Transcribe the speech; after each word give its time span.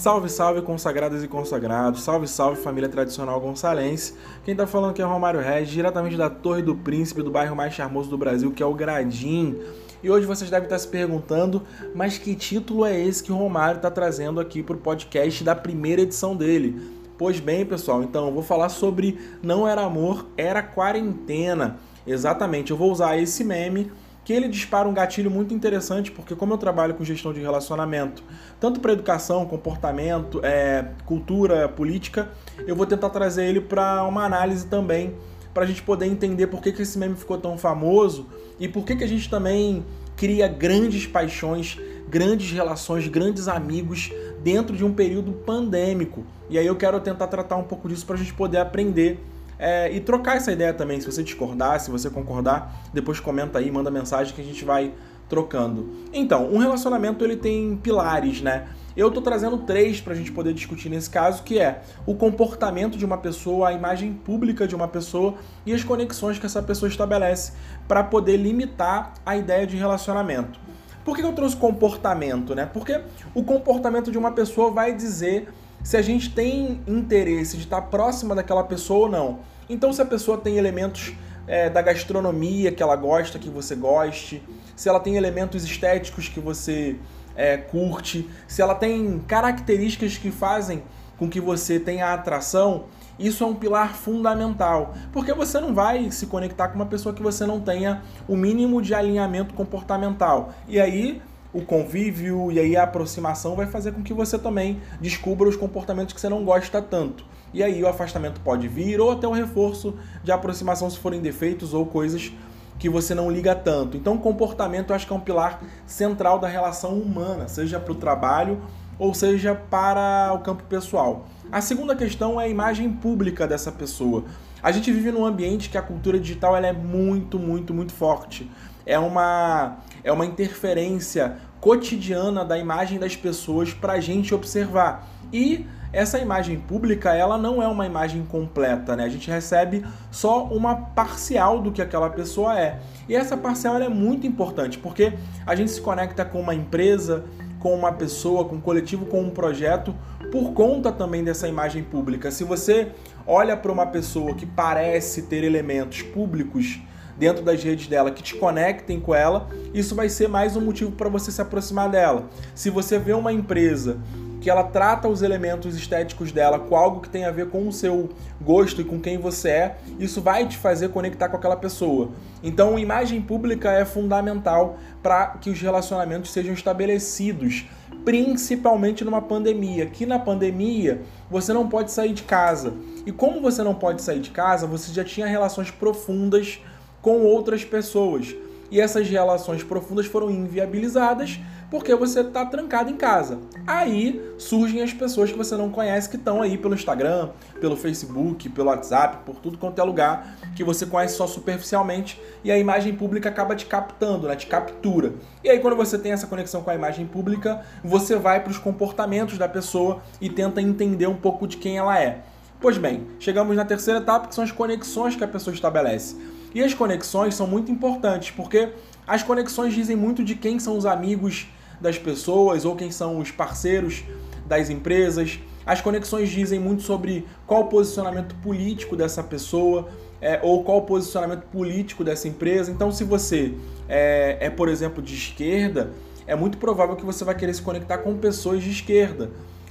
Salve, 0.00 0.30
salve, 0.30 0.62
consagradas 0.62 1.22
e 1.22 1.28
consagrados. 1.28 2.02
Salve, 2.02 2.26
salve, 2.26 2.62
família 2.62 2.88
tradicional 2.88 3.38
gonçalense. 3.38 4.14
Quem 4.46 4.56
tá 4.56 4.66
falando 4.66 4.92
aqui 4.92 5.02
é 5.02 5.04
o 5.04 5.08
Romário 5.10 5.40
Regis, 5.40 5.74
diretamente 5.74 6.16
da 6.16 6.30
Torre 6.30 6.62
do 6.62 6.74
Príncipe, 6.74 7.22
do 7.22 7.30
bairro 7.30 7.54
mais 7.54 7.74
charmoso 7.74 8.08
do 8.08 8.16
Brasil, 8.16 8.50
que 8.50 8.62
é 8.62 8.66
o 8.66 8.72
Gradim. 8.72 9.60
E 10.02 10.10
hoje 10.10 10.24
vocês 10.24 10.48
devem 10.48 10.64
estar 10.64 10.78
se 10.78 10.88
perguntando, 10.88 11.62
mas 11.94 12.16
que 12.16 12.34
título 12.34 12.86
é 12.86 12.98
esse 12.98 13.22
que 13.22 13.30
o 13.30 13.36
Romário 13.36 13.76
está 13.76 13.90
trazendo 13.90 14.40
aqui 14.40 14.62
para 14.62 14.74
o 14.74 14.78
podcast 14.78 15.44
da 15.44 15.54
primeira 15.54 16.00
edição 16.00 16.34
dele? 16.34 16.80
Pois 17.18 17.38
bem, 17.38 17.66
pessoal, 17.66 18.02
então 18.02 18.28
eu 18.28 18.32
vou 18.32 18.42
falar 18.42 18.70
sobre 18.70 19.18
Não 19.42 19.68
Era 19.68 19.82
Amor, 19.82 20.24
Era 20.34 20.62
Quarentena. 20.62 21.76
Exatamente, 22.06 22.70
eu 22.70 22.76
vou 22.78 22.90
usar 22.90 23.18
esse 23.18 23.44
meme 23.44 23.92
que 24.30 24.34
ele 24.34 24.46
dispara 24.46 24.88
um 24.88 24.94
gatilho 24.94 25.28
muito 25.28 25.52
interessante, 25.52 26.12
porque 26.12 26.36
como 26.36 26.54
eu 26.54 26.56
trabalho 26.56 26.94
com 26.94 27.02
gestão 27.02 27.32
de 27.32 27.40
relacionamento, 27.40 28.22
tanto 28.60 28.78
para 28.78 28.92
educação, 28.92 29.44
comportamento, 29.44 30.40
é, 30.44 30.86
cultura, 31.04 31.68
política, 31.68 32.28
eu 32.64 32.76
vou 32.76 32.86
tentar 32.86 33.10
trazer 33.10 33.46
ele 33.46 33.60
para 33.60 34.04
uma 34.04 34.24
análise 34.24 34.68
também, 34.68 35.16
para 35.52 35.64
a 35.64 35.66
gente 35.66 35.82
poder 35.82 36.06
entender 36.06 36.46
por 36.46 36.62
que, 36.62 36.70
que 36.70 36.80
esse 36.80 36.96
meme 36.96 37.16
ficou 37.16 37.38
tão 37.38 37.58
famoso 37.58 38.28
e 38.60 38.68
por 38.68 38.84
que, 38.84 38.94
que 38.94 39.02
a 39.02 39.08
gente 39.08 39.28
também 39.28 39.84
cria 40.16 40.46
grandes 40.46 41.08
paixões, 41.08 41.76
grandes 42.08 42.52
relações, 42.52 43.08
grandes 43.08 43.48
amigos 43.48 44.12
dentro 44.44 44.76
de 44.76 44.84
um 44.84 44.94
período 44.94 45.32
pandêmico. 45.32 46.24
E 46.48 46.56
aí 46.56 46.68
eu 46.68 46.76
quero 46.76 47.00
tentar 47.00 47.26
tratar 47.26 47.56
um 47.56 47.64
pouco 47.64 47.88
disso 47.88 48.06
para 48.06 48.14
a 48.14 48.18
gente 48.18 48.32
poder 48.32 48.58
aprender 48.58 49.18
é, 49.60 49.92
e 49.92 50.00
trocar 50.00 50.38
essa 50.38 50.50
ideia 50.50 50.72
também. 50.72 50.98
Se 50.98 51.06
você 51.06 51.22
discordar, 51.22 51.78
se 51.78 51.90
você 51.90 52.08
concordar, 52.08 52.82
depois 52.94 53.20
comenta 53.20 53.58
aí, 53.58 53.70
manda 53.70 53.90
mensagem 53.90 54.34
que 54.34 54.40
a 54.40 54.44
gente 54.44 54.64
vai 54.64 54.92
trocando. 55.28 55.90
Então, 56.12 56.50
um 56.50 56.58
relacionamento 56.58 57.22
ele 57.22 57.36
tem 57.36 57.76
pilares, 57.76 58.40
né? 58.40 58.68
Eu 58.96 59.10
tô 59.10 59.20
trazendo 59.20 59.58
três 59.58 60.00
para 60.00 60.14
a 60.14 60.16
gente 60.16 60.32
poder 60.32 60.52
discutir 60.52 60.88
nesse 60.88 61.08
caso, 61.08 61.44
que 61.44 61.60
é 61.60 61.82
o 62.04 62.14
comportamento 62.14 62.98
de 62.98 63.04
uma 63.04 63.18
pessoa, 63.18 63.68
a 63.68 63.72
imagem 63.72 64.12
pública 64.12 64.66
de 64.66 64.74
uma 64.74 64.88
pessoa 64.88 65.34
e 65.64 65.72
as 65.72 65.84
conexões 65.84 66.38
que 66.38 66.46
essa 66.46 66.62
pessoa 66.62 66.88
estabelece 66.88 67.52
para 67.86 68.02
poder 68.02 68.36
limitar 68.36 69.14
a 69.24 69.36
ideia 69.36 69.66
de 69.66 69.76
relacionamento. 69.76 70.58
Por 71.04 71.16
que 71.16 71.22
eu 71.22 71.32
trouxe 71.32 71.56
comportamento, 71.56 72.54
né? 72.54 72.66
Porque 72.66 73.00
o 73.32 73.44
comportamento 73.44 74.10
de 74.10 74.18
uma 74.18 74.32
pessoa 74.32 74.70
vai 74.70 74.92
dizer 74.92 75.48
se 75.82 75.96
a 75.96 76.02
gente 76.02 76.30
tem 76.30 76.80
interesse 76.86 77.56
de 77.56 77.64
estar 77.64 77.82
próxima 77.82 78.34
daquela 78.34 78.64
pessoa 78.64 79.06
ou 79.06 79.08
não. 79.10 79.38
Então, 79.68 79.92
se 79.92 80.02
a 80.02 80.04
pessoa 80.04 80.36
tem 80.38 80.56
elementos 80.56 81.14
é, 81.46 81.70
da 81.70 81.80
gastronomia 81.82 82.72
que 82.72 82.82
ela 82.82 82.96
gosta, 82.96 83.38
que 83.38 83.48
você 83.48 83.74
goste, 83.74 84.42
se 84.76 84.88
ela 84.88 85.00
tem 85.00 85.16
elementos 85.16 85.64
estéticos 85.64 86.28
que 86.28 86.40
você 86.40 86.96
é, 87.34 87.56
curte, 87.56 88.28
se 88.46 88.60
ela 88.62 88.74
tem 88.74 89.18
características 89.26 90.18
que 90.18 90.30
fazem 90.30 90.82
com 91.18 91.28
que 91.28 91.40
você 91.40 91.78
tenha 91.78 92.12
atração, 92.12 92.84
isso 93.18 93.44
é 93.44 93.46
um 93.46 93.54
pilar 93.54 93.94
fundamental, 93.94 94.94
porque 95.12 95.34
você 95.34 95.60
não 95.60 95.74
vai 95.74 96.10
se 96.10 96.26
conectar 96.26 96.68
com 96.68 96.76
uma 96.76 96.86
pessoa 96.86 97.14
que 97.14 97.22
você 97.22 97.44
não 97.44 97.60
tenha 97.60 98.02
o 98.26 98.34
mínimo 98.34 98.80
de 98.80 98.94
alinhamento 98.94 99.52
comportamental. 99.52 100.54
E 100.66 100.80
aí 100.80 101.20
o 101.52 101.62
convívio 101.62 102.50
e 102.52 102.58
aí 102.58 102.76
a 102.76 102.84
aproximação 102.84 103.56
vai 103.56 103.66
fazer 103.66 103.92
com 103.92 104.02
que 104.02 104.14
você 104.14 104.38
também 104.38 104.80
descubra 105.00 105.48
os 105.48 105.56
comportamentos 105.56 106.14
que 106.14 106.20
você 106.20 106.28
não 106.28 106.44
gosta 106.44 106.80
tanto. 106.80 107.24
E 107.52 107.62
aí 107.62 107.82
o 107.82 107.88
afastamento 107.88 108.40
pode 108.40 108.68
vir 108.68 109.00
ou 109.00 109.10
até 109.10 109.26
o 109.26 109.32
reforço 109.32 109.94
de 110.22 110.30
aproximação 110.30 110.88
se 110.88 110.98
forem 110.98 111.20
defeitos 111.20 111.74
ou 111.74 111.84
coisas 111.84 112.32
que 112.78 112.88
você 112.88 113.14
não 113.14 113.30
liga 113.30 113.54
tanto. 113.54 113.96
Então, 113.96 114.16
comportamento 114.16 114.90
eu 114.90 114.96
acho 114.96 115.06
que 115.06 115.12
é 115.12 115.16
um 115.16 115.20
pilar 115.20 115.60
central 115.86 116.38
da 116.38 116.48
relação 116.48 116.92
humana, 116.92 117.48
seja 117.48 117.78
para 117.78 117.92
o 117.92 117.96
trabalho 117.96 118.62
ou 118.98 119.12
seja 119.12 119.54
para 119.54 120.32
o 120.34 120.38
campo 120.38 120.62
pessoal. 120.64 121.26
A 121.50 121.60
segunda 121.60 121.96
questão 121.96 122.40
é 122.40 122.44
a 122.44 122.48
imagem 122.48 122.90
pública 122.90 123.46
dessa 123.46 123.72
pessoa. 123.72 124.24
A 124.62 124.70
gente 124.70 124.92
vive 124.92 125.10
num 125.10 125.24
ambiente 125.24 125.68
que 125.68 125.76
a 125.76 125.82
cultura 125.82 126.18
digital 126.20 126.56
ela 126.56 126.68
é 126.68 126.72
muito, 126.72 127.38
muito, 127.38 127.74
muito 127.74 127.92
forte 127.92 128.48
é 128.90 128.98
uma, 128.98 129.76
é 130.02 130.10
uma 130.10 130.26
interferência 130.26 131.36
cotidiana 131.60 132.44
da 132.44 132.58
imagem 132.58 132.98
das 132.98 133.14
pessoas 133.14 133.72
para 133.72 133.92
a 133.92 134.00
gente 134.00 134.34
observar. 134.34 135.08
E 135.32 135.64
essa 135.92 136.18
imagem 136.18 136.58
pública, 136.58 137.14
ela 137.14 137.38
não 137.38 137.62
é 137.62 137.68
uma 137.68 137.86
imagem 137.86 138.24
completa, 138.24 138.96
né? 138.96 139.04
A 139.04 139.08
gente 139.08 139.30
recebe 139.30 139.84
só 140.10 140.44
uma 140.44 140.74
parcial 140.74 141.60
do 141.60 141.70
que 141.70 141.80
aquela 141.80 142.10
pessoa 142.10 142.58
é. 142.58 142.80
E 143.08 143.14
essa 143.14 143.36
parcial 143.36 143.76
é 143.76 143.88
muito 143.88 144.26
importante, 144.26 144.76
porque 144.76 145.12
a 145.46 145.54
gente 145.54 145.70
se 145.70 145.80
conecta 145.80 146.24
com 146.24 146.40
uma 146.40 146.54
empresa, 146.54 147.24
com 147.60 147.72
uma 147.72 147.92
pessoa, 147.92 148.44
com 148.44 148.56
um 148.56 148.60
coletivo, 148.60 149.06
com 149.06 149.20
um 149.20 149.30
projeto, 149.30 149.94
por 150.32 150.52
conta 150.52 150.90
também 150.90 151.22
dessa 151.22 151.46
imagem 151.46 151.84
pública. 151.84 152.30
Se 152.32 152.42
você 152.42 152.88
olha 153.24 153.56
para 153.56 153.70
uma 153.70 153.86
pessoa 153.86 154.34
que 154.34 154.46
parece 154.46 155.22
ter 155.22 155.44
elementos 155.44 156.02
públicos 156.02 156.80
dentro 157.16 157.42
das 157.42 157.62
redes 157.62 157.86
dela 157.86 158.10
que 158.10 158.22
te 158.22 158.34
conectem 158.36 159.00
com 159.00 159.14
ela, 159.14 159.48
isso 159.74 159.94
vai 159.94 160.08
ser 160.08 160.28
mais 160.28 160.56
um 160.56 160.60
motivo 160.60 160.92
para 160.92 161.08
você 161.08 161.30
se 161.30 161.40
aproximar 161.40 161.88
dela. 161.88 162.28
Se 162.54 162.70
você 162.70 162.98
vê 162.98 163.12
uma 163.12 163.32
empresa 163.32 163.98
que 164.40 164.48
ela 164.48 164.64
trata 164.64 165.06
os 165.06 165.22
elementos 165.22 165.76
estéticos 165.76 166.32
dela 166.32 166.58
com 166.58 166.74
algo 166.74 167.00
que 167.00 167.08
tem 167.08 167.24
a 167.24 167.30
ver 167.30 167.50
com 167.50 167.68
o 167.68 167.72
seu 167.72 168.08
gosto 168.40 168.80
e 168.80 168.84
com 168.84 168.98
quem 168.98 169.18
você 169.18 169.50
é, 169.50 169.76
isso 169.98 170.22
vai 170.22 170.48
te 170.48 170.56
fazer 170.56 170.88
conectar 170.88 171.28
com 171.28 171.36
aquela 171.36 171.56
pessoa. 171.56 172.10
Então, 172.42 172.78
imagem 172.78 173.20
pública 173.20 173.70
é 173.70 173.84
fundamental 173.84 174.78
para 175.02 175.26
que 175.40 175.50
os 175.50 175.60
relacionamentos 175.60 176.30
sejam 176.30 176.54
estabelecidos, 176.54 177.66
principalmente 178.04 179.04
numa 179.04 179.20
pandemia. 179.20 179.84
Que 179.86 180.06
na 180.06 180.18
pandemia 180.18 181.02
você 181.30 181.52
não 181.52 181.68
pode 181.68 181.92
sair 181.92 182.14
de 182.14 182.22
casa. 182.22 182.72
E 183.04 183.12
como 183.12 183.42
você 183.42 183.62
não 183.62 183.74
pode 183.74 184.00
sair 184.00 184.20
de 184.20 184.30
casa, 184.30 184.66
você 184.66 184.90
já 184.92 185.04
tinha 185.04 185.26
relações 185.26 185.70
profundas 185.70 186.60
com 187.00 187.20
outras 187.20 187.64
pessoas. 187.64 188.34
E 188.70 188.80
essas 188.80 189.08
relações 189.08 189.64
profundas 189.64 190.06
foram 190.06 190.30
inviabilizadas 190.30 191.40
porque 191.70 191.94
você 191.94 192.20
está 192.20 192.44
trancado 192.44 192.90
em 192.90 192.96
casa. 192.96 193.38
Aí 193.66 194.20
surgem 194.38 194.82
as 194.82 194.92
pessoas 194.92 195.30
que 195.30 195.38
você 195.38 195.56
não 195.56 195.70
conhece 195.70 196.08
que 196.08 196.16
estão 196.16 196.42
aí 196.42 196.58
pelo 196.58 196.74
Instagram, 196.74 197.30
pelo 197.60 197.76
Facebook, 197.76 198.48
pelo 198.48 198.68
WhatsApp, 198.68 199.18
por 199.24 199.36
tudo 199.36 199.56
quanto 199.56 199.80
é 199.80 199.84
lugar 199.84 200.36
que 200.56 200.64
você 200.64 200.84
conhece 200.84 201.16
só 201.16 201.26
superficialmente 201.26 202.20
e 202.42 202.50
a 202.50 202.58
imagem 202.58 202.94
pública 202.94 203.28
acaba 203.28 203.54
te 203.54 203.66
captando, 203.66 204.26
né? 204.26 204.34
te 204.34 204.46
captura. 204.46 205.14
E 205.44 205.50
aí 205.50 205.60
quando 205.60 205.76
você 205.76 205.96
tem 205.96 206.12
essa 206.12 206.26
conexão 206.26 206.62
com 206.62 206.70
a 206.70 206.74
imagem 206.74 207.06
pública, 207.06 207.62
você 207.84 208.16
vai 208.16 208.40
para 208.40 208.50
os 208.50 208.58
comportamentos 208.58 209.38
da 209.38 209.48
pessoa 209.48 210.00
e 210.20 210.28
tenta 210.28 210.60
entender 210.60 211.06
um 211.06 211.16
pouco 211.16 211.46
de 211.46 211.56
quem 211.56 211.78
ela 211.78 211.98
é. 211.98 212.22
Pois 212.60 212.76
bem, 212.76 213.06
chegamos 213.18 213.56
na 213.56 213.64
terceira 213.64 214.00
etapa, 214.00 214.28
que 214.28 214.34
são 214.34 214.44
as 214.44 214.52
conexões 214.52 215.16
que 215.16 215.24
a 215.24 215.28
pessoa 215.28 215.54
estabelece. 215.54 216.16
E 216.54 216.62
as 216.62 216.74
conexões 216.74 217.34
são 217.34 217.46
muito 217.46 217.70
importantes, 217.70 218.30
porque 218.30 218.70
as 219.06 219.22
conexões 219.22 219.74
dizem 219.74 219.96
muito 219.96 220.24
de 220.24 220.34
quem 220.34 220.58
são 220.58 220.76
os 220.76 220.86
amigos 220.86 221.46
das 221.80 221.98
pessoas 221.98 222.64
ou 222.64 222.76
quem 222.76 222.90
são 222.90 223.18
os 223.18 223.30
parceiros 223.30 224.04
das 224.46 224.68
empresas. 224.68 225.38
As 225.64 225.80
conexões 225.80 226.28
dizem 226.28 226.58
muito 226.58 226.82
sobre 226.82 227.26
qual 227.46 227.62
o 227.62 227.64
posicionamento 227.66 228.34
político 228.36 228.96
dessa 228.96 229.22
pessoa 229.22 229.88
é, 230.20 230.38
ou 230.42 230.62
qual 230.64 230.78
o 230.78 230.82
posicionamento 230.82 231.44
político 231.44 232.04
dessa 232.04 232.28
empresa. 232.28 232.70
Então, 232.70 232.92
se 232.92 233.04
você 233.04 233.54
é, 233.88 234.36
é, 234.40 234.50
por 234.50 234.68
exemplo, 234.68 235.02
de 235.02 235.14
esquerda, 235.14 235.92
é 236.26 236.34
muito 236.34 236.58
provável 236.58 236.96
que 236.96 237.04
você 237.04 237.24
vai 237.24 237.34
querer 237.34 237.54
se 237.54 237.62
conectar 237.62 237.98
com 237.98 238.16
pessoas 238.16 238.62
de 238.62 238.70
esquerda. 238.70 239.30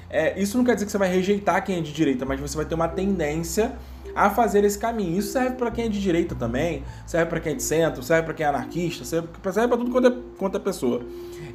É, 0.10 0.40
isso 0.40 0.58
não 0.58 0.66
quer 0.66 0.74
dizer 0.74 0.88
que 0.88 0.92
você 0.92 0.98
vai 0.98 1.10
rejeitar 1.10 1.64
quem 1.64 1.78
é 1.78 1.82
de 1.82 1.94
direita, 1.94 2.26
mas 2.26 2.40
você 2.40 2.58
vai 2.58 2.66
ter 2.66 2.74
uma 2.74 2.88
tendência 2.88 3.74
a 4.16 4.30
fazer 4.30 4.64
esse 4.64 4.78
caminho. 4.78 5.18
Isso 5.18 5.32
serve 5.32 5.56
para 5.56 5.72
quem 5.72 5.86
é 5.86 5.90
de 5.90 6.00
direita 6.00 6.36
também, 6.36 6.84
serve 7.06 7.28
para 7.28 7.40
quem 7.40 7.54
é 7.54 7.56
de 7.56 7.64
centro, 7.64 8.04
serve 8.04 8.24
para 8.24 8.34
quem 8.34 8.46
é 8.46 8.50
anarquista, 8.50 9.06
serve 9.06 9.28
para 9.42 9.78
tudo 9.78 9.92
quanto 9.92 10.08
é, 10.08 10.14
quanto 10.38 10.58
é 10.58 10.60
pessoa. 10.60 11.02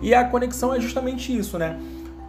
E 0.01 0.15
a 0.15 0.25
conexão 0.25 0.75
é 0.75 0.81
justamente 0.81 1.37
isso, 1.37 1.59
né? 1.59 1.79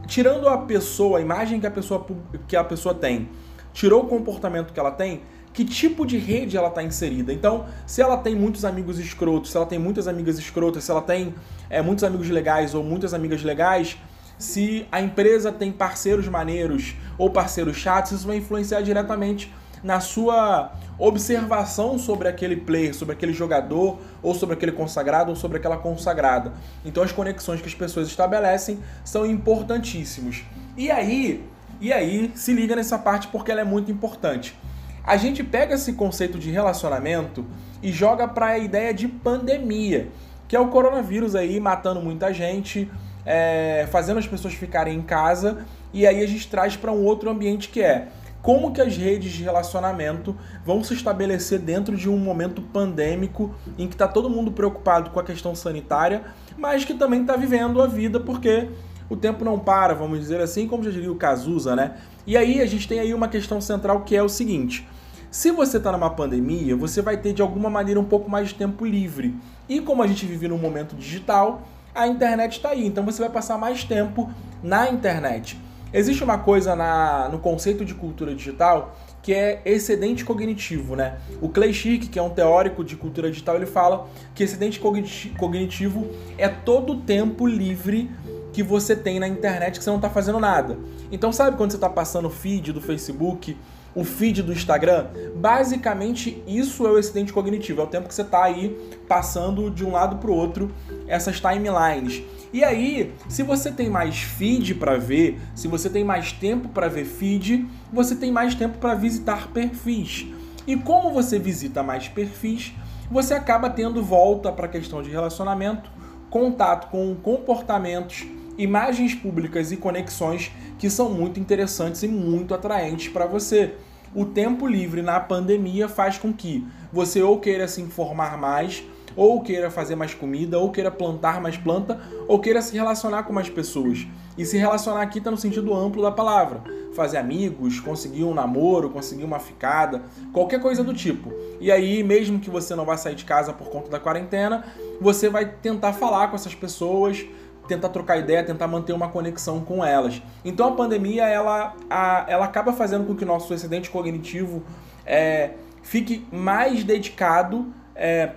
Tirando 0.07 0.47
a 0.47 0.57
pessoa, 0.57 1.17
a 1.17 1.21
imagem 1.21 1.59
que 1.59 1.67
a 1.67 1.71
pessoa, 1.71 2.05
que 2.47 2.55
a 2.55 2.63
pessoa 2.63 2.93
tem, 2.93 3.29
tirou 3.73 4.03
o 4.03 4.07
comportamento 4.07 4.71
que 4.71 4.79
ela 4.79 4.91
tem, 4.91 5.21
que 5.51 5.63
tipo 5.63 6.05
de 6.05 6.17
rede 6.17 6.57
ela 6.57 6.67
está 6.67 6.83
inserida. 6.83 7.31
Então, 7.31 7.65
se 7.87 8.01
ela 8.01 8.17
tem 8.17 8.35
muitos 8.35 8.65
amigos 8.65 8.99
escrotos, 8.99 9.51
se 9.51 9.57
ela 9.57 9.65
tem 9.65 9.79
muitas 9.79 10.07
amigas 10.07 10.37
escrotas, 10.37 10.83
se 10.83 10.91
ela 10.91 11.01
tem 11.01 11.33
é, 11.69 11.81
muitos 11.81 12.03
amigos 12.03 12.29
legais 12.29 12.75
ou 12.75 12.83
muitas 12.83 13.13
amigas 13.13 13.41
legais, 13.41 13.97
se 14.37 14.85
a 14.91 15.01
empresa 15.01 15.51
tem 15.51 15.71
parceiros 15.71 16.27
maneiros 16.27 16.95
ou 17.17 17.29
parceiros 17.29 17.77
chatos, 17.77 18.11
isso 18.11 18.27
vai 18.27 18.37
influenciar 18.37 18.81
diretamente 18.81 19.51
na 19.83 19.99
sua 19.99 20.71
observação 20.97 21.97
sobre 21.99 22.27
aquele 22.27 22.55
player, 22.55 22.95
sobre 22.95 23.13
aquele 23.15 23.33
jogador, 23.33 23.99
ou 24.23 24.33
sobre 24.33 24.55
aquele 24.55 24.71
consagrado, 24.71 25.29
ou 25.29 25.35
sobre 25.35 25.57
aquela 25.57 25.77
consagrada. 25.77 26.53
Então 26.83 27.03
as 27.03 27.11
conexões 27.11 27.61
que 27.61 27.67
as 27.67 27.75
pessoas 27.75 28.07
estabelecem 28.07 28.79
são 29.03 29.25
importantíssimos. 29.25 30.43
E 30.77 30.89
aí, 30.89 31.43
e 31.79 31.91
aí, 31.91 32.31
se 32.35 32.53
liga 32.53 32.75
nessa 32.75 32.97
parte 32.97 33.27
porque 33.27 33.51
ela 33.51 33.61
é 33.61 33.65
muito 33.65 33.91
importante. 33.91 34.57
A 35.03 35.17
gente 35.17 35.43
pega 35.43 35.75
esse 35.75 35.93
conceito 35.93 36.39
de 36.39 36.49
relacionamento 36.49 37.45
e 37.83 37.91
joga 37.91 38.27
para 38.27 38.47
a 38.47 38.57
ideia 38.57 38.93
de 38.93 39.07
pandemia, 39.07 40.07
que 40.47 40.55
é 40.55 40.59
o 40.59 40.69
coronavírus 40.69 41.35
aí 41.35 41.59
matando 41.59 42.01
muita 42.01 42.33
gente, 42.33 42.89
é, 43.25 43.87
fazendo 43.91 44.17
as 44.17 44.27
pessoas 44.27 44.53
ficarem 44.53 44.95
em 44.95 45.01
casa 45.01 45.65
E 45.93 46.05
aí 46.05 46.21
a 46.23 46.27
gente 46.27 46.47
traz 46.47 46.75
para 46.75 46.91
um 46.91 47.03
outro 47.03 47.29
ambiente 47.29 47.69
que 47.69 47.81
é 47.81 48.09
como 48.45 48.71
que 48.71 48.79
as 48.79 48.95
redes 48.95 49.31
de 49.31 49.41
relacionamento 49.41 50.37
vão 50.63 50.83
se 50.83 50.93
estabelecer 50.93 51.57
dentro 51.57 51.97
de 51.97 52.07
um 52.07 52.15
momento 52.15 52.61
pandêmico 52.61 53.55
em 53.75 53.87
que 53.87 53.95
está 53.95 54.07
todo 54.07 54.29
mundo 54.29 54.51
preocupado 54.51 55.09
com 55.09 55.19
a 55.19 55.23
questão 55.23 55.55
sanitária, 55.55 56.21
mas 56.55 56.85
que 56.85 56.93
também 56.93 57.21
está 57.21 57.35
vivendo 57.35 57.81
a 57.81 57.87
vida 57.87 58.19
porque 58.19 58.69
o 59.09 59.17
tempo 59.17 59.43
não 59.43 59.57
para, 59.57 59.95
vamos 59.95 60.19
dizer 60.19 60.39
assim, 60.41 60.67
como 60.67 60.83
já 60.83 60.91
diria 60.91 61.11
o 61.11 61.15
Cazuza, 61.15 61.75
né? 61.75 61.95
E 62.27 62.37
aí 62.37 62.61
a 62.61 62.67
gente 62.67 62.87
tem 62.87 62.99
aí 62.99 63.15
uma 63.15 63.27
questão 63.27 63.59
central 63.59 64.01
que 64.01 64.15
é 64.15 64.21
o 64.21 64.29
seguinte: 64.29 64.87
se 65.31 65.49
você 65.49 65.77
está 65.77 65.91
numa 65.91 66.11
pandemia, 66.11 66.75
você 66.75 67.01
vai 67.01 67.17
ter 67.17 67.33
de 67.33 67.41
alguma 67.41 67.67
maneira 67.71 67.99
um 67.99 68.05
pouco 68.05 68.29
mais 68.29 68.49
de 68.49 68.53
tempo 68.53 68.85
livre. 68.85 69.35
E 69.67 69.81
como 69.81 70.03
a 70.03 70.07
gente 70.07 70.23
vive 70.23 70.47
num 70.47 70.59
momento 70.59 70.95
digital, 70.95 71.63
a 71.95 72.07
internet 72.07 72.57
está 72.57 72.69
aí, 72.69 72.85
então 72.85 73.03
você 73.03 73.23
vai 73.23 73.31
passar 73.31 73.57
mais 73.57 73.83
tempo 73.83 74.29
na 74.61 74.87
internet. 74.87 75.59
Existe 75.97 76.25
uma 76.25 76.37
coisa 76.37 76.75
na, 76.75 77.29
no 77.29 77.39
conceito 77.39 77.85
de 77.85 77.93
cultura 77.93 78.35
digital 78.35 78.97
que 79.23 79.33
é 79.33 79.61
excedente 79.63 80.25
cognitivo, 80.25 80.93
né? 80.93 81.19
O 81.41 81.47
Clay 81.47 81.73
Shirk, 81.73 82.09
que 82.09 82.19
é 82.19 82.21
um 82.21 82.29
teórico 82.29 82.83
de 82.83 82.97
cultura 82.97 83.31
digital, 83.31 83.55
ele 83.55 83.65
fala 83.65 84.05
que 84.35 84.43
excedente 84.43 84.77
cognitivo 84.79 86.07
é 86.37 86.49
todo 86.49 86.91
o 86.91 86.97
tempo 86.97 87.47
livre 87.47 88.11
que 88.51 88.61
você 88.61 88.93
tem 88.93 89.19
na 89.21 89.27
internet 89.27 89.77
que 89.77 89.83
você 89.85 89.89
não 89.89 89.97
está 89.97 90.09
fazendo 90.09 90.37
nada. 90.37 90.77
Então 91.11 91.31
sabe 91.31 91.55
quando 91.55 91.71
você 91.71 91.77
está 91.77 91.89
passando 91.89 92.29
feed 92.29 92.73
do 92.73 92.81
Facebook, 92.81 93.55
o 93.95 94.03
feed 94.03 94.43
do 94.43 94.51
Instagram? 94.51 95.07
Basicamente 95.35 96.43
isso 96.45 96.85
é 96.85 96.91
o 96.91 96.99
excedente 96.99 97.33
cognitivo, 97.33 97.81
é 97.81 97.83
o 97.85 97.87
tempo 97.87 98.07
que 98.07 98.13
você 98.13 98.21
está 98.21 98.43
aí 98.43 98.77
passando 99.07 99.71
de 99.71 99.85
um 99.85 99.93
lado 99.93 100.17
para 100.17 100.29
o 100.29 100.35
outro 100.35 100.71
essas 101.07 101.39
timelines. 101.39 102.21
E 102.53 102.63
aí, 102.63 103.13
se 103.27 103.43
você 103.43 103.71
tem 103.71 103.89
mais 103.89 104.17
feed 104.17 104.75
para 104.75 104.97
ver, 104.97 105.39
se 105.55 105.67
você 105.67 105.89
tem 105.89 106.03
mais 106.03 106.31
tempo 106.31 106.69
para 106.69 106.87
ver 106.87 107.05
feed, 107.05 107.67
você 107.91 108.15
tem 108.15 108.31
mais 108.31 108.53
tempo 108.55 108.77
para 108.77 108.93
visitar 108.93 109.47
perfis. 109.49 110.27
E 110.67 110.75
como 110.75 111.11
você 111.11 111.37
visita 111.37 111.83
mais 111.83 112.07
perfis, 112.07 112.73
você 113.09 113.33
acaba 113.33 113.69
tendo 113.69 114.01
volta 114.01 114.51
para 114.51 114.65
a 114.65 114.69
questão 114.69 115.01
de 115.01 115.09
relacionamento, 115.09 115.89
contato 116.29 116.89
com 116.89 117.13
comportamentos, 117.15 118.25
imagens 118.57 119.13
públicas 119.13 119.71
e 119.71 119.77
conexões 119.77 120.51
que 120.77 120.89
são 120.89 121.09
muito 121.09 121.39
interessantes 121.39 122.03
e 122.03 122.07
muito 122.07 122.53
atraentes 122.53 123.07
para 123.07 123.25
você. 123.25 123.73
O 124.13 124.25
tempo 124.25 124.65
livre 124.65 125.01
na 125.01 125.19
pandemia 125.19 125.89
faz 125.89 126.17
com 126.17 126.31
que 126.31 126.65
você 126.91 127.21
ou 127.21 127.39
queira 127.39 127.67
se 127.67 127.81
informar 127.81 128.37
mais, 128.37 128.83
ou 129.15 129.41
queira 129.41 129.69
fazer 129.71 129.95
mais 129.95 130.13
comida, 130.13 130.59
ou 130.59 130.71
queira 130.71 130.91
plantar 130.91 131.41
mais 131.41 131.57
planta, 131.57 131.99
ou 132.27 132.39
queira 132.39 132.61
se 132.61 132.73
relacionar 132.73 133.23
com 133.23 133.33
mais 133.33 133.49
pessoas. 133.49 134.07
E 134.37 134.45
se 134.45 134.57
relacionar 134.57 135.01
aqui 135.01 135.19
está 135.19 135.31
no 135.31 135.37
sentido 135.37 135.73
amplo 135.73 136.01
da 136.01 136.11
palavra. 136.11 136.61
Fazer 136.93 137.17
amigos, 137.17 137.79
conseguir 137.79 138.23
um 138.23 138.33
namoro, 138.33 138.89
conseguir 138.89 139.23
uma 139.23 139.39
ficada, 139.39 140.03
qualquer 140.33 140.61
coisa 140.61 140.83
do 140.83 140.93
tipo. 140.93 141.33
E 141.59 141.71
aí, 141.71 142.03
mesmo 142.03 142.39
que 142.39 142.49
você 142.49 142.75
não 142.75 142.85
vá 142.85 142.97
sair 142.97 143.15
de 143.15 143.25
casa 143.25 143.53
por 143.53 143.69
conta 143.69 143.89
da 143.89 143.99
quarentena, 143.99 144.65
você 144.99 145.29
vai 145.29 145.45
tentar 145.45 145.93
falar 145.93 146.27
com 146.27 146.35
essas 146.35 146.55
pessoas, 146.55 147.25
tentar 147.67 147.89
trocar 147.89 148.17
ideia, 148.17 148.43
tentar 148.43 148.67
manter 148.67 148.93
uma 148.93 149.09
conexão 149.09 149.61
com 149.61 149.83
elas. 149.83 150.21
Então 150.43 150.69
a 150.69 150.71
pandemia 150.71 151.27
ela, 151.27 151.75
a, 151.89 152.25
ela 152.27 152.45
acaba 152.45 152.73
fazendo 152.73 153.05
com 153.05 153.15
que 153.15 153.23
o 153.23 153.27
nosso 153.27 153.53
excedente 153.53 153.89
cognitivo 153.89 154.63
é, 155.05 155.51
fique 155.81 156.25
mais 156.31 156.83
dedicado 156.83 157.73
é, 157.95 158.31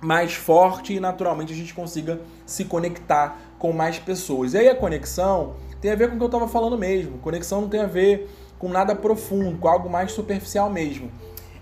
mais 0.00 0.34
forte 0.34 0.94
e 0.94 1.00
naturalmente 1.00 1.52
a 1.52 1.56
gente 1.56 1.72
consiga 1.72 2.20
se 2.44 2.64
conectar 2.64 3.38
com 3.58 3.72
mais 3.72 3.98
pessoas. 3.98 4.54
E 4.54 4.58
aí 4.58 4.68
a 4.68 4.74
conexão 4.74 5.54
tem 5.80 5.90
a 5.90 5.94
ver 5.94 6.08
com 6.08 6.14
o 6.14 6.18
que 6.18 6.24
eu 6.24 6.26
estava 6.26 6.46
falando 6.46 6.76
mesmo. 6.78 7.18
Conexão 7.18 7.62
não 7.62 7.68
tem 7.68 7.80
a 7.80 7.86
ver 7.86 8.28
com 8.58 8.68
nada 8.68 8.94
profundo, 8.94 9.58
com 9.58 9.68
algo 9.68 9.88
mais 9.88 10.12
superficial 10.12 10.70
mesmo. 10.70 11.10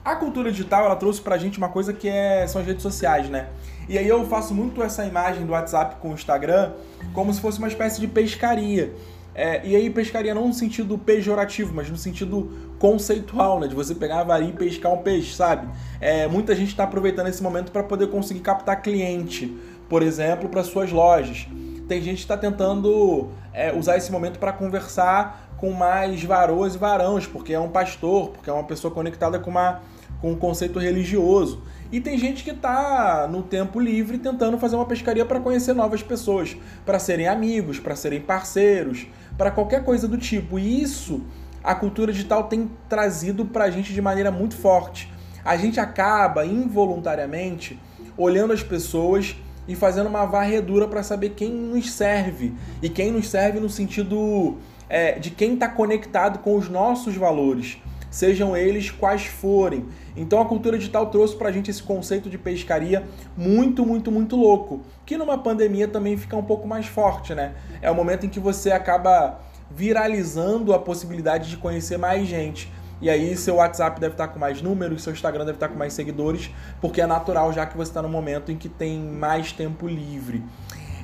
A 0.05 0.17
cultura 0.17 0.51
digital 0.51 0.85
ela 0.87 0.97
trouxe 0.97 1.21
pra 1.21 1.39
gente 1.39 1.59
uma 1.59 1.69
coisa 1.69 1.93
que 1.93 2.09
é, 2.09 2.45
são 2.49 2.61
as 2.61 2.67
redes 2.67 2.83
sociais, 2.83 3.29
né? 3.29 3.49
E 3.89 3.97
aí 3.97 4.09
eu 4.09 4.27
faço 4.27 4.53
muito 4.53 4.83
essa 4.83 5.05
imagem 5.05 5.47
do 5.47 5.53
WhatsApp 5.53 5.97
com 6.01 6.11
o 6.11 6.15
Instagram 6.15 6.73
como 7.13 7.33
se 7.33 7.41
fosse 7.41 7.59
uma 7.59 7.69
espécie 7.69 8.01
de 8.01 8.09
pescaria. 8.09 8.93
É, 9.33 9.65
e 9.65 9.77
aí 9.77 9.89
pescaria 9.89 10.35
não 10.35 10.49
no 10.49 10.53
sentido 10.53 10.99
pejorativo, 10.99 11.73
mas 11.73 11.89
no 11.89 11.97
sentido 11.97 12.51
conceitual, 12.81 13.61
né? 13.61 13.69
De 13.69 13.77
você 13.77 13.95
pegar 13.95 14.21
a 14.21 14.25
varinha 14.25 14.51
e 14.51 14.57
pescar 14.57 14.93
um 14.93 14.99
peixe, 14.99 15.37
sabe? 15.37 15.69
É, 16.01 16.27
muita 16.27 16.55
gente 16.57 16.71
está 16.71 16.83
aproveitando 16.83 17.29
esse 17.29 17.43
momento 17.43 17.71
para 17.71 17.85
poder 17.85 18.09
conseguir 18.09 18.41
captar 18.41 18.83
cliente, 18.83 19.57
por 19.89 20.03
exemplo, 20.03 20.49
para 20.49 20.65
suas 20.65 20.91
lojas. 20.91 21.47
Tem 21.87 22.03
gente 22.03 22.17
que 22.17 22.23
está 22.23 22.37
tentando 22.37 23.29
é, 23.53 23.73
usar 23.73 23.97
esse 23.97 24.11
momento 24.11 24.41
para 24.41 24.53
conversar 24.53 25.53
com 25.63 25.71
mais 25.71 26.25
varoas 26.25 26.75
e 26.75 26.79
varãos, 26.79 27.25
porque 27.25 27.55
é 27.55 27.61
um 27.61 27.69
pastor, 27.69 28.31
porque 28.31 28.51
é 28.51 28.53
uma 28.53 28.65
pessoa 28.65 28.93
conectada 28.93 29.39
com, 29.39 29.49
uma, 29.49 29.81
com 30.21 30.33
um 30.33 30.37
conceito 30.37 30.79
religioso. 30.79 31.63
E 31.91 32.01
tem 32.01 32.17
gente 32.17 32.43
que 32.43 32.51
está 32.51 33.29
no 33.31 33.43
tempo 33.43 33.79
livre 33.79 34.19
tentando 34.19 34.59
fazer 34.59 34.77
uma 34.77 34.87
pescaria 34.87 35.25
para 35.25 35.41
conhecer 35.41 35.75
novas 35.75 36.03
pessoas, 36.03 36.57
para 36.87 36.99
serem 36.99 37.29
amigos, 37.29 37.79
para 37.79 37.95
serem 37.95 38.21
parceiros, 38.21 39.07
para 39.37 39.51
qualquer 39.51 39.85
coisa 39.85 40.09
do 40.09 40.17
tipo. 40.17 40.59
E 40.59 40.83
isso 40.83 41.23
a 41.63 41.75
cultura 41.75 42.13
digital 42.13 42.45
tem 42.45 42.71
trazido 42.89 43.45
para 43.45 43.65
a 43.65 43.71
gente 43.71 43.93
de 43.93 44.01
maneira 44.01 44.31
muito 44.31 44.57
forte. 44.57 45.13
A 45.45 45.57
gente 45.57 45.79
acaba 45.79 46.45
involuntariamente 46.45 47.79
olhando 48.17 48.53
as 48.53 48.63
pessoas 48.63 49.37
e 49.67 49.75
fazendo 49.75 50.09
uma 50.09 50.25
varredura 50.25 50.89
para 50.89 51.03
saber 51.03 51.31
quem 51.31 51.51
nos 51.51 51.93
serve 51.93 52.53
e 52.83 52.89
quem 52.89 53.13
nos 53.13 53.29
serve 53.29 53.61
no 53.61 53.71
sentido 53.71 54.57
é, 54.89 55.19
de 55.19 55.31
quem 55.31 55.55
está 55.55 55.69
conectado 55.69 56.41
com 56.41 56.57
os 56.57 56.69
nossos 56.69 57.17
valores, 57.17 57.79
sejam 58.13 58.55
eles 58.55 58.91
quais 58.91 59.25
forem. 59.25 59.87
Então 60.15 60.41
a 60.41 60.45
cultura 60.45 60.77
digital 60.77 61.07
trouxe 61.07 61.35
para 61.35 61.49
a 61.49 61.53
gente 61.53 61.71
esse 61.71 61.83
conceito 61.83 62.29
de 62.29 62.37
pescaria 62.37 63.03
muito, 63.37 63.85
muito, 63.85 64.13
muito 64.13 64.37
louco, 64.37 64.83
que 65.05 65.17
numa 65.17 65.39
pandemia 65.39 65.89
também 65.89 66.17
fica 66.17 66.37
um 66.37 66.45
pouco 66.45 66.69
mais 66.69 66.87
forte, 66.87 67.35
né? 67.35 67.55
É 67.81 67.91
o 67.91 67.95
momento 67.95 68.27
em 68.27 68.29
que 68.29 68.39
você 68.39 68.71
acaba 68.71 69.41
viralizando 69.71 70.75
a 70.75 70.79
possibilidade 70.79 71.49
de 71.49 71.57
conhecer 71.57 71.97
mais 71.97 72.29
gente. 72.29 72.71
E 73.01 73.09
aí 73.09 73.35
seu 73.37 73.57
WhatsApp 73.57 73.99
deve 73.99 74.15
estar 74.15 74.29
com 74.29 74.39
mais 74.39 74.61
números, 74.61 75.03
seu 75.03 75.13
Instagram 75.13 75.47
deve 75.47 75.57
estar 75.57 75.69
com 75.69 75.77
mais 75.77 75.95
seguidores, 75.95 76.51
porque 76.81 77.01
é 77.01 77.07
natural 77.07 77.53
já 77.53 77.67
que 77.67 77.77
você 77.77 77.91
está 77.91 78.03
no 78.03 78.09
momento 78.09 78.53
em 78.53 78.57
que 78.57 78.69
tem 78.69 79.01
mais 79.01 79.51
tempo 79.51 79.89
livre. 79.89 80.45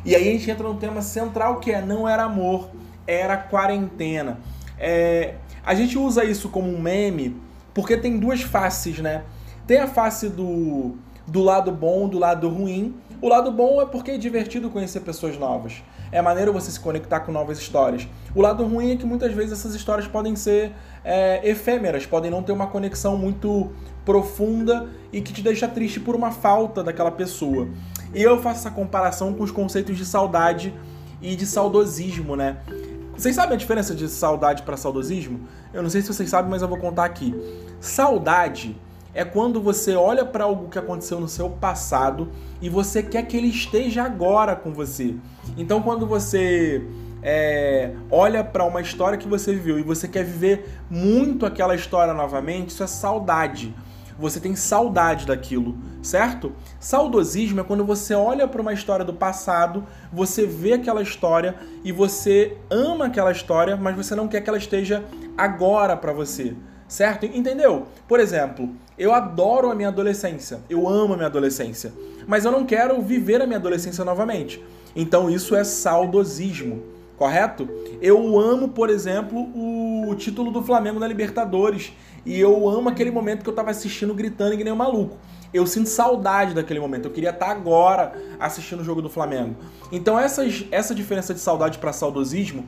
E 0.04 0.14
aí 0.14 0.28
a 0.28 0.32
gente 0.32 0.48
entra 0.48 0.68
no 0.68 0.74
tema 0.74 1.00
central 1.00 1.58
que 1.58 1.72
é 1.72 1.80
não 1.80 2.06
era 2.06 2.24
amor, 2.24 2.70
era 3.06 3.36
quarentena. 3.36 4.38
É, 4.78 5.34
a 5.64 5.74
gente 5.74 5.98
usa 5.98 6.24
isso 6.24 6.48
como 6.48 6.68
um 6.68 6.80
meme 6.80 7.36
porque 7.74 7.96
tem 7.96 8.18
duas 8.18 8.42
faces, 8.42 8.98
né? 8.98 9.22
Tem 9.66 9.78
a 9.78 9.86
face 9.86 10.28
do, 10.28 10.96
do 11.26 11.40
lado 11.40 11.70
bom, 11.70 12.08
do 12.08 12.18
lado 12.18 12.48
ruim. 12.48 12.94
O 13.20 13.28
lado 13.28 13.52
bom 13.52 13.80
é 13.80 13.86
porque 13.86 14.12
é 14.12 14.18
divertido 14.18 14.70
conhecer 14.70 15.00
pessoas 15.00 15.38
novas 15.38 15.82
é 16.10 16.22
maneiro 16.22 16.52
você 16.52 16.70
se 16.70 16.80
conectar 16.80 17.20
com 17.20 17.32
novas 17.32 17.58
histórias. 17.58 18.08
O 18.34 18.40
lado 18.40 18.64
ruim 18.64 18.92
é 18.92 18.96
que 18.96 19.06
muitas 19.06 19.32
vezes 19.32 19.52
essas 19.52 19.74
histórias 19.74 20.06
podem 20.06 20.34
ser 20.36 20.72
é, 21.04 21.40
efêmeras, 21.48 22.06
podem 22.06 22.30
não 22.30 22.42
ter 22.42 22.52
uma 22.52 22.66
conexão 22.66 23.16
muito 23.16 23.72
profunda 24.04 24.88
e 25.12 25.20
que 25.20 25.32
te 25.32 25.42
deixa 25.42 25.68
triste 25.68 26.00
por 26.00 26.14
uma 26.14 26.30
falta 26.30 26.82
daquela 26.82 27.10
pessoa. 27.10 27.68
E 28.14 28.22
eu 28.22 28.40
faço 28.40 28.60
essa 28.60 28.70
comparação 28.70 29.34
com 29.34 29.42
os 29.42 29.50
conceitos 29.50 29.96
de 29.96 30.04
saudade 30.04 30.74
e 31.20 31.36
de 31.36 31.44
saudosismo, 31.44 32.36
né? 32.36 32.56
Vocês 33.18 33.34
sabem 33.34 33.54
a 33.54 33.58
diferença 33.58 33.96
de 33.96 34.08
saudade 34.08 34.62
para 34.62 34.76
saudosismo? 34.76 35.40
Eu 35.74 35.82
não 35.82 35.90
sei 35.90 36.02
se 36.02 36.06
vocês 36.06 36.30
sabem, 36.30 36.48
mas 36.48 36.62
eu 36.62 36.68
vou 36.68 36.78
contar 36.78 37.04
aqui. 37.04 37.34
Saudade 37.80 38.80
é 39.12 39.24
quando 39.24 39.60
você 39.60 39.96
olha 39.96 40.24
para 40.24 40.44
algo 40.44 40.68
que 40.68 40.78
aconteceu 40.78 41.18
no 41.18 41.26
seu 41.26 41.50
passado 41.50 42.30
e 42.62 42.68
você 42.68 43.02
quer 43.02 43.24
que 43.24 43.36
ele 43.36 43.48
esteja 43.48 44.04
agora 44.04 44.54
com 44.54 44.72
você. 44.72 45.16
Então, 45.56 45.82
quando 45.82 46.06
você 46.06 46.86
é, 47.20 47.90
olha 48.08 48.44
para 48.44 48.64
uma 48.64 48.80
história 48.80 49.18
que 49.18 49.26
você 49.26 49.52
viveu 49.52 49.80
e 49.80 49.82
você 49.82 50.06
quer 50.06 50.22
viver 50.22 50.68
muito 50.88 51.44
aquela 51.44 51.74
história 51.74 52.14
novamente, 52.14 52.68
isso 52.68 52.84
é 52.84 52.86
saudade. 52.86 53.74
Você 54.18 54.40
tem 54.40 54.56
saudade 54.56 55.26
daquilo, 55.26 55.76
certo? 56.02 56.52
Saudosismo 56.80 57.60
é 57.60 57.64
quando 57.64 57.84
você 57.84 58.14
olha 58.14 58.48
para 58.48 58.60
uma 58.60 58.72
história 58.72 59.04
do 59.04 59.14
passado, 59.14 59.86
você 60.12 60.44
vê 60.44 60.72
aquela 60.72 61.02
história 61.02 61.54
e 61.84 61.92
você 61.92 62.56
ama 62.68 63.06
aquela 63.06 63.30
história, 63.30 63.76
mas 63.76 63.96
você 63.96 64.14
não 64.14 64.26
quer 64.26 64.40
que 64.40 64.48
ela 64.48 64.58
esteja 64.58 65.04
agora 65.36 65.96
para 65.96 66.12
você 66.12 66.56
certo? 66.88 67.26
Entendeu? 67.26 67.86
Por 68.08 68.18
exemplo, 68.18 68.70
eu 68.98 69.12
adoro 69.12 69.70
a 69.70 69.74
minha 69.74 69.88
adolescência, 69.88 70.60
eu 70.68 70.88
amo 70.88 71.12
a 71.12 71.16
minha 71.16 71.28
adolescência, 71.28 71.92
mas 72.26 72.44
eu 72.44 72.50
não 72.50 72.64
quero 72.64 73.00
viver 73.02 73.42
a 73.42 73.46
minha 73.46 73.58
adolescência 73.58 74.04
novamente. 74.04 74.64
Então 74.96 75.28
isso 75.28 75.54
é 75.54 75.62
saudosismo, 75.62 76.82
correto? 77.16 77.68
Eu 78.00 78.40
amo, 78.40 78.68
por 78.68 78.88
exemplo, 78.88 79.38
o 79.38 80.14
título 80.16 80.50
do 80.50 80.62
Flamengo 80.62 80.98
na 80.98 81.06
Libertadores 81.06 81.92
e 82.28 82.38
eu 82.38 82.68
amo 82.68 82.90
aquele 82.90 83.10
momento 83.10 83.42
que 83.42 83.48
eu 83.48 83.54
tava 83.54 83.70
assistindo 83.70 84.12
gritando 84.12 84.54
que 84.54 84.62
nem 84.62 84.70
um 84.70 84.76
maluco. 84.76 85.16
Eu 85.52 85.66
sinto 85.66 85.88
saudade 85.88 86.52
daquele 86.52 86.78
momento. 86.78 87.06
Eu 87.06 87.10
queria 87.10 87.30
estar 87.30 87.50
agora 87.50 88.12
assistindo 88.38 88.80
o 88.80 88.84
jogo 88.84 89.00
do 89.00 89.08
Flamengo. 89.08 89.56
Então 89.90 90.20
essas, 90.20 90.66
essa 90.70 90.94
diferença 90.94 91.32
de 91.32 91.40
saudade 91.40 91.78
para 91.78 91.90
saudosismo 91.90 92.66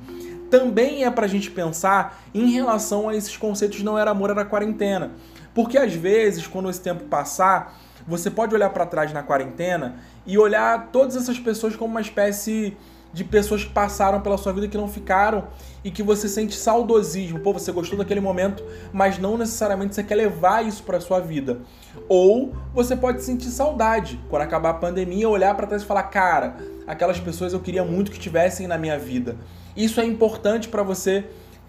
também 0.50 1.04
é 1.04 1.10
para 1.10 1.26
a 1.26 1.28
gente 1.28 1.50
pensar 1.50 2.22
em 2.32 2.50
relação 2.50 3.10
a 3.10 3.14
esses 3.14 3.36
conceitos 3.36 3.82
não 3.82 3.98
era 3.98 4.12
amor, 4.12 4.30
era 4.30 4.46
quarentena. 4.46 5.10
Porque 5.54 5.76
às 5.76 5.92
vezes, 5.92 6.46
quando 6.46 6.70
esse 6.70 6.80
tempo 6.80 7.04
passar, 7.04 7.78
você 8.08 8.30
pode 8.30 8.54
olhar 8.54 8.70
para 8.70 8.86
trás 8.86 9.12
na 9.12 9.22
quarentena 9.22 9.96
e 10.26 10.38
olhar 10.38 10.88
todas 10.90 11.16
essas 11.16 11.38
pessoas 11.38 11.76
como 11.76 11.90
uma 11.90 12.00
espécie 12.00 12.74
de 13.12 13.24
pessoas 13.24 13.64
que 13.64 13.70
passaram 13.70 14.20
pela 14.20 14.38
sua 14.38 14.52
vida 14.52 14.68
que 14.68 14.76
não 14.76 14.88
ficaram 14.88 15.48
e 15.82 15.90
que 15.90 16.02
você 16.02 16.28
sente 16.28 16.54
saudosismo. 16.54 17.40
Pô, 17.40 17.52
você 17.52 17.72
gostou 17.72 17.98
daquele 17.98 18.20
momento, 18.20 18.64
mas 18.92 19.18
não 19.18 19.36
necessariamente 19.36 19.94
você 19.94 20.04
quer 20.04 20.14
levar 20.14 20.64
isso 20.64 20.82
para 20.82 21.00
sua 21.00 21.20
vida. 21.20 21.60
Ou 22.08 22.54
você 22.72 22.96
pode 22.96 23.22
sentir 23.22 23.48
saudade 23.48 24.20
quando 24.28 24.42
acabar 24.42 24.70
a 24.70 24.74
pandemia, 24.74 25.28
olhar 25.28 25.54
para 25.54 25.66
trás 25.66 25.82
e 25.82 25.86
falar: 25.86 26.04
"Cara, 26.04 26.56
aquelas 26.86 27.18
pessoas 27.18 27.52
eu 27.52 27.60
queria 27.60 27.84
muito 27.84 28.10
que 28.10 28.18
estivessem 28.18 28.66
na 28.66 28.78
minha 28.78 28.98
vida". 28.98 29.36
Isso 29.76 30.00
é 30.00 30.04
importante 30.04 30.68
para 30.68 30.82
você 30.82 31.24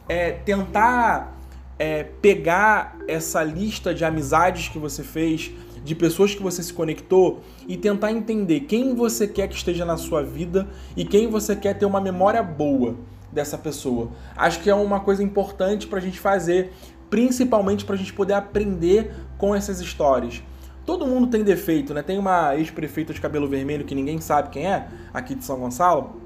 é, 0.07 0.31
tentar 0.31 1.37
é, 1.79 2.03
pegar 2.21 2.97
essa 3.07 3.43
lista 3.43 3.93
de 3.93 4.05
amizades 4.05 4.67
que 4.67 4.77
você 4.77 5.03
fez, 5.03 5.51
de 5.83 5.95
pessoas 5.95 6.35
que 6.35 6.41
você 6.41 6.61
se 6.61 6.73
conectou 6.73 7.41
e 7.67 7.75
tentar 7.75 8.11
entender 8.11 8.61
quem 8.61 8.93
você 8.93 9.27
quer 9.27 9.47
que 9.47 9.55
esteja 9.55 9.85
na 9.85 9.97
sua 9.97 10.23
vida 10.23 10.67
e 10.95 11.03
quem 11.03 11.27
você 11.27 11.55
quer 11.55 11.77
ter 11.77 11.85
uma 11.85 11.99
memória 11.99 12.41
boa 12.43 12.95
dessa 13.31 13.57
pessoa. 13.57 14.09
Acho 14.35 14.59
que 14.61 14.69
é 14.69 14.75
uma 14.75 14.99
coisa 14.99 15.23
importante 15.23 15.87
para 15.87 15.99
a 15.99 16.01
gente 16.01 16.19
fazer, 16.19 16.73
principalmente 17.09 17.85
para 17.85 17.95
a 17.95 17.97
gente 17.97 18.13
poder 18.13 18.33
aprender 18.33 19.13
com 19.37 19.55
essas 19.55 19.79
histórias. 19.79 20.43
Todo 20.85 21.05
mundo 21.05 21.27
tem 21.27 21.43
defeito, 21.43 21.93
né? 21.93 22.01
Tem 22.01 22.17
uma 22.17 22.55
ex-prefeita 22.55 23.13
de 23.13 23.21
cabelo 23.21 23.47
vermelho 23.47 23.85
que 23.85 23.95
ninguém 23.95 24.19
sabe 24.19 24.49
quem 24.49 24.65
é, 24.65 24.87
aqui 25.13 25.35
de 25.35 25.45
São 25.45 25.59
Gonçalo, 25.59 26.21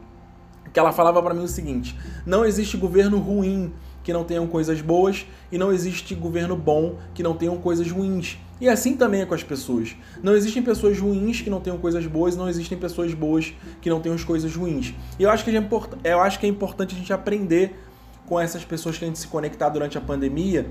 que 0.74 0.80
ela 0.80 0.92
falava 0.92 1.22
para 1.22 1.34
mim 1.34 1.44
o 1.44 1.48
seguinte: 1.48 1.98
não 2.26 2.46
existe 2.46 2.78
governo 2.78 3.20
ruim 3.20 3.74
que 4.06 4.14
não 4.14 4.24
tenham 4.24 4.46
coisas 4.46 4.82
boas 4.82 5.26
e 5.52 5.58
não 5.58 5.74
existe 5.74 6.14
governo 6.14 6.56
bom 6.56 7.00
que 7.16 7.24
não 7.24 7.34
tenham 7.34 7.58
coisas 7.58 7.90
ruins. 7.90 8.38
E 8.62 8.70
assim 8.70 8.96
também 8.96 9.22
é 9.22 9.26
com 9.26 9.34
as 9.34 9.42
pessoas. 9.42 9.96
Não 10.22 10.36
existem 10.36 10.62
pessoas 10.62 11.00
ruins 11.00 11.42
que 11.42 11.50
não 11.50 11.60
tenham 11.60 11.80
coisas 11.80 12.06
boas, 12.06 12.38
não 12.38 12.48
existem 12.48 12.78
pessoas 12.78 13.16
boas 13.16 13.52
que 13.82 13.90
não 13.90 14.00
tenham 14.00 14.16
as 14.16 14.24
coisas 14.24 14.56
ruins. 14.56 14.94
E 15.18 15.24
eu 15.24 15.30
acho 15.32 15.44
que 15.44 15.50
é, 15.50 15.58
import... 15.58 15.94
eu 16.04 16.22
acho 16.22 16.40
que 16.40 16.46
é 16.46 16.50
importante 16.50 16.94
a 16.94 16.98
gente 17.00 17.12
aprender 17.12 17.76
com 18.28 18.40
essas 18.40 18.64
pessoas 18.64 18.96
que 18.96 19.04
a 19.04 19.08
gente 19.08 19.18
se 19.18 19.28
conectar 19.28 19.70
durante 19.70 19.98
a 19.98 20.02
pandemia, 20.02 20.68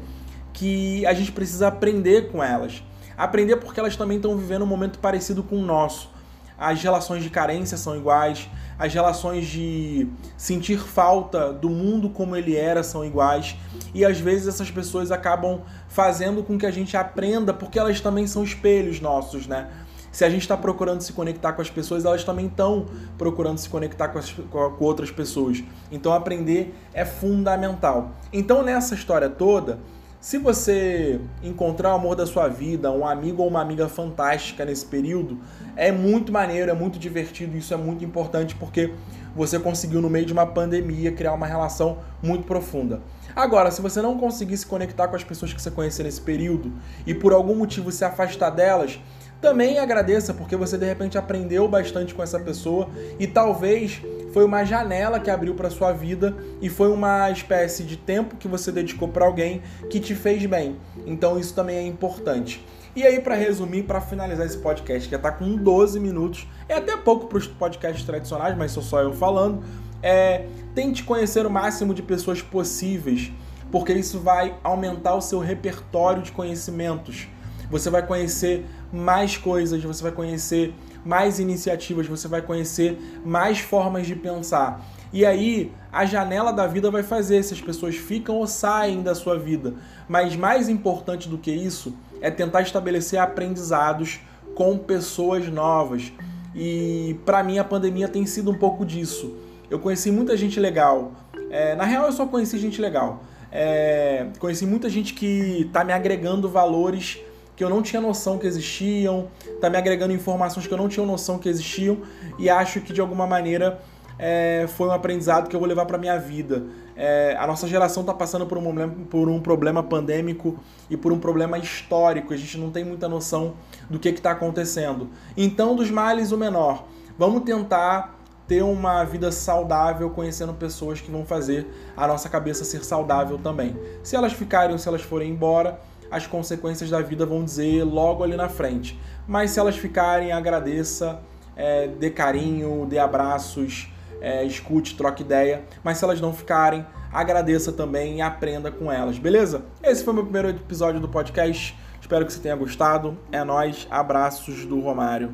que 0.52 1.04
a 1.04 1.12
gente 1.12 1.32
precisa 1.32 1.66
aprender 1.66 2.30
com 2.30 2.40
elas. 2.40 2.84
Aprender 3.16 3.56
porque 3.56 3.80
elas 3.80 3.96
também 3.96 4.18
estão 4.18 4.36
vivendo 4.36 4.62
um 4.62 4.66
momento 4.66 5.00
parecido 5.00 5.42
com 5.42 5.56
o 5.56 5.62
nosso. 5.62 6.08
As 6.58 6.82
relações 6.82 7.22
de 7.22 7.30
carência 7.30 7.76
são 7.76 7.96
iguais, 7.96 8.48
as 8.78 8.92
relações 8.92 9.46
de 9.46 10.08
sentir 10.36 10.78
falta 10.78 11.52
do 11.52 11.68
mundo 11.68 12.08
como 12.08 12.36
ele 12.36 12.56
era 12.56 12.82
são 12.82 13.04
iguais 13.04 13.56
e 13.92 14.04
às 14.04 14.18
vezes 14.18 14.48
essas 14.48 14.70
pessoas 14.70 15.10
acabam 15.10 15.60
fazendo 15.88 16.42
com 16.42 16.58
que 16.58 16.66
a 16.66 16.70
gente 16.70 16.96
aprenda 16.96 17.52
porque 17.52 17.78
elas 17.78 18.00
também 18.00 18.26
são 18.26 18.42
espelhos 18.42 19.00
nossos, 19.00 19.46
né? 19.46 19.68
Se 20.10 20.24
a 20.24 20.30
gente 20.30 20.42
está 20.42 20.56
procurando 20.56 21.00
se 21.00 21.12
conectar 21.12 21.54
com 21.54 21.60
as 21.60 21.68
pessoas, 21.68 22.04
elas 22.04 22.22
também 22.22 22.46
estão 22.46 22.86
procurando 23.18 23.58
se 23.58 23.68
conectar 23.68 24.06
com, 24.08 24.18
as, 24.20 24.30
com 24.30 24.84
outras 24.84 25.10
pessoas. 25.10 25.62
Então 25.90 26.12
aprender 26.12 26.72
é 26.92 27.04
fundamental. 27.04 28.12
Então 28.32 28.62
nessa 28.62 28.94
história 28.94 29.28
toda, 29.28 29.80
se 30.24 30.38
você 30.38 31.20
encontrar 31.42 31.90
o 31.90 31.96
amor 31.96 32.16
da 32.16 32.24
sua 32.24 32.48
vida, 32.48 32.90
um 32.90 33.06
amigo 33.06 33.42
ou 33.42 33.48
uma 33.48 33.60
amiga 33.60 33.90
fantástica 33.90 34.64
nesse 34.64 34.86
período, 34.86 35.38
é 35.76 35.92
muito 35.92 36.32
maneiro, 36.32 36.70
é 36.70 36.74
muito 36.74 36.98
divertido, 36.98 37.58
isso 37.58 37.74
é 37.74 37.76
muito 37.76 38.02
importante 38.06 38.54
porque 38.54 38.94
você 39.36 39.58
conseguiu 39.58 40.00
no 40.00 40.08
meio 40.08 40.24
de 40.24 40.32
uma 40.32 40.46
pandemia 40.46 41.12
criar 41.12 41.34
uma 41.34 41.46
relação 41.46 41.98
muito 42.22 42.46
profunda. 42.46 43.02
Agora, 43.36 43.70
se 43.70 43.82
você 43.82 44.00
não 44.00 44.16
conseguir 44.16 44.56
se 44.56 44.64
conectar 44.64 45.08
com 45.08 45.16
as 45.16 45.22
pessoas 45.22 45.52
que 45.52 45.60
você 45.60 45.70
conhecer 45.70 46.04
nesse 46.04 46.22
período 46.22 46.72
e 47.06 47.12
por 47.12 47.34
algum 47.34 47.54
motivo 47.54 47.92
se 47.92 48.02
afastar 48.02 48.48
delas, 48.48 48.98
também 49.40 49.78
agradeça 49.78 50.32
porque 50.32 50.56
você 50.56 50.78
de 50.78 50.86
repente 50.86 51.18
aprendeu 51.18 51.68
bastante 51.68 52.14
com 52.14 52.22
essa 52.22 52.40
pessoa 52.40 52.88
e 53.18 53.26
talvez 53.26 54.00
foi 54.32 54.44
uma 54.44 54.64
janela 54.64 55.20
que 55.20 55.30
abriu 55.30 55.54
para 55.54 55.70
sua 55.70 55.92
vida 55.92 56.34
e 56.60 56.68
foi 56.68 56.90
uma 56.90 57.30
espécie 57.30 57.84
de 57.84 57.96
tempo 57.96 58.36
que 58.36 58.48
você 58.48 58.72
dedicou 58.72 59.08
para 59.08 59.24
alguém 59.24 59.62
que 59.90 60.00
te 60.00 60.14
fez 60.14 60.44
bem. 60.46 60.76
Então 61.06 61.38
isso 61.38 61.54
também 61.54 61.76
é 61.76 61.82
importante. 61.86 62.64
E 62.96 63.02
aí, 63.02 63.20
para 63.20 63.34
resumir, 63.34 63.82
para 63.82 64.00
finalizar 64.00 64.46
esse 64.46 64.58
podcast, 64.58 65.08
que 65.08 65.10
já 65.10 65.16
está 65.16 65.32
com 65.32 65.56
12 65.56 65.98
minutos, 65.98 66.46
é 66.68 66.74
até 66.74 66.96
pouco 66.96 67.26
para 67.26 67.38
os 67.38 67.46
podcasts 67.46 68.04
tradicionais, 68.04 68.56
mas 68.56 68.70
sou 68.70 68.84
só 68.84 69.00
eu 69.02 69.12
falando. 69.12 69.64
É, 70.00 70.46
tente 70.76 71.02
conhecer 71.02 71.44
o 71.44 71.50
máximo 71.50 71.92
de 71.92 72.02
pessoas 72.02 72.40
possíveis, 72.40 73.32
porque 73.72 73.92
isso 73.92 74.20
vai 74.20 74.56
aumentar 74.62 75.16
o 75.16 75.20
seu 75.20 75.40
repertório 75.40 76.22
de 76.22 76.30
conhecimentos. 76.30 77.26
Você 77.70 77.90
vai 77.90 78.06
conhecer 78.06 78.64
mais 78.92 79.36
coisas, 79.36 79.82
você 79.82 80.02
vai 80.02 80.12
conhecer 80.12 80.74
mais 81.04 81.38
iniciativas, 81.38 82.06
você 82.06 82.26
vai 82.26 82.40
conhecer 82.40 82.98
mais 83.24 83.58
formas 83.60 84.06
de 84.06 84.14
pensar. 84.14 84.84
E 85.12 85.24
aí, 85.24 85.70
a 85.92 86.04
janela 86.04 86.52
da 86.52 86.66
vida 86.66 86.90
vai 86.90 87.02
fazer 87.02 87.42
se 87.42 87.54
as 87.54 87.60
pessoas 87.60 87.94
ficam 87.94 88.36
ou 88.36 88.46
saem 88.46 89.02
da 89.02 89.14
sua 89.14 89.38
vida. 89.38 89.74
Mas 90.08 90.34
mais 90.34 90.68
importante 90.68 91.28
do 91.28 91.38
que 91.38 91.52
isso 91.52 91.94
é 92.20 92.30
tentar 92.30 92.62
estabelecer 92.62 93.20
aprendizados 93.20 94.20
com 94.54 94.76
pessoas 94.78 95.48
novas. 95.48 96.12
E 96.54 97.16
para 97.24 97.42
mim 97.42 97.58
a 97.58 97.64
pandemia 97.64 98.08
tem 98.08 98.26
sido 98.26 98.50
um 98.50 98.58
pouco 98.58 98.84
disso. 98.84 99.36
Eu 99.70 99.78
conheci 99.78 100.10
muita 100.10 100.36
gente 100.36 100.58
legal. 100.58 101.12
É, 101.50 101.74
na 101.74 101.84
real, 101.84 102.06
eu 102.06 102.12
só 102.12 102.26
conheci 102.26 102.58
gente 102.58 102.80
legal. 102.80 103.22
É, 103.52 104.26
conheci 104.40 104.66
muita 104.66 104.88
gente 104.88 105.14
que 105.14 105.62
está 105.62 105.84
me 105.84 105.92
agregando 105.92 106.48
valores 106.48 107.20
que 107.56 107.62
eu 107.62 107.70
não 107.70 107.82
tinha 107.82 108.00
noção 108.00 108.38
que 108.38 108.46
existiam, 108.46 109.28
tá 109.60 109.70
me 109.70 109.76
agregando 109.76 110.12
informações 110.12 110.66
que 110.66 110.72
eu 110.72 110.78
não 110.78 110.88
tinha 110.88 111.04
noção 111.06 111.38
que 111.38 111.48
existiam 111.48 111.98
e 112.38 112.50
acho 112.50 112.80
que 112.80 112.92
de 112.92 113.00
alguma 113.00 113.26
maneira 113.26 113.80
é, 114.18 114.66
foi 114.68 114.88
um 114.88 114.92
aprendizado 114.92 115.48
que 115.48 115.56
eu 115.56 115.60
vou 115.60 115.68
levar 115.68 115.86
para 115.86 115.98
minha 115.98 116.18
vida. 116.18 116.64
É, 116.96 117.36
a 117.38 117.46
nossa 117.46 117.66
geração 117.66 118.02
está 118.02 118.14
passando 118.14 118.46
por 118.46 118.58
um, 118.58 118.90
por 119.04 119.28
um 119.28 119.40
problema 119.40 119.82
pandêmico 119.82 120.58
e 120.88 120.96
por 120.96 121.12
um 121.12 121.18
problema 121.18 121.58
histórico. 121.58 122.32
A 122.32 122.36
gente 122.36 122.56
não 122.58 122.70
tem 122.70 122.84
muita 122.84 123.08
noção 123.08 123.54
do 123.90 123.98
que 123.98 124.08
está 124.08 124.30
acontecendo. 124.30 125.08
Então, 125.36 125.74
dos 125.74 125.90
males, 125.90 126.30
o 126.30 126.38
menor. 126.38 126.84
Vamos 127.18 127.42
tentar 127.42 128.18
ter 128.46 128.62
uma 128.62 129.04
vida 129.04 129.32
saudável 129.32 130.10
conhecendo 130.10 130.52
pessoas 130.52 131.00
que 131.00 131.10
vão 131.10 131.24
fazer 131.24 131.66
a 131.96 132.06
nossa 132.06 132.28
cabeça 132.28 132.62
ser 132.64 132.84
saudável 132.84 133.38
também. 133.38 133.76
Se 134.02 134.16
elas 134.16 134.32
ficarem 134.32 134.72
ou 134.72 134.78
se 134.78 134.86
elas 134.86 135.02
forem 135.02 135.30
embora, 135.30 135.80
as 136.10 136.26
consequências 136.26 136.90
da 136.90 137.00
vida 137.00 137.24
vão 137.26 137.44
dizer 137.44 137.84
logo 137.84 138.22
ali 138.22 138.36
na 138.36 138.48
frente. 138.48 138.98
Mas 139.26 139.52
se 139.52 139.60
elas 139.60 139.76
ficarem, 139.76 140.32
agradeça, 140.32 141.20
é, 141.56 141.88
dê 141.88 142.10
carinho, 142.10 142.86
dê 142.86 142.98
abraços, 142.98 143.88
é, 144.20 144.44
escute, 144.44 144.96
troque 144.96 145.22
ideia. 145.22 145.64
Mas 145.82 145.98
se 145.98 146.04
elas 146.04 146.20
não 146.20 146.32
ficarem, 146.32 146.84
agradeça 147.12 147.72
também 147.72 148.18
e 148.18 148.22
aprenda 148.22 148.70
com 148.70 148.90
elas, 148.90 149.18
beleza? 149.18 149.64
Esse 149.82 150.02
foi 150.02 150.12
o 150.12 150.16
meu 150.16 150.24
primeiro 150.24 150.48
episódio 150.48 151.00
do 151.00 151.08
podcast. 151.08 151.76
Espero 152.00 152.26
que 152.26 152.32
você 152.32 152.40
tenha 152.40 152.56
gostado. 152.56 153.16
É 153.32 153.42
nós, 153.44 153.86
abraços 153.90 154.66
do 154.66 154.80
Romário. 154.80 155.32